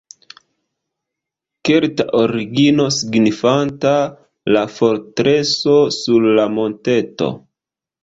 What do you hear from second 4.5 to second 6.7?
"la fortreso sur la